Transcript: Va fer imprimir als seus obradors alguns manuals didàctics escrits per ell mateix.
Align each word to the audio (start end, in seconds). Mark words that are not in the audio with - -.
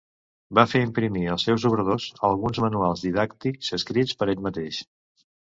Va 0.59 0.61
fer 0.69 0.79
imprimir 0.85 1.25
als 1.33 1.45
seus 1.49 1.65
obradors 1.71 2.07
alguns 2.31 2.59
manuals 2.65 3.05
didàctics 3.09 3.71
escrits 3.79 4.19
per 4.23 4.31
ell 4.35 4.45
mateix. 4.49 4.83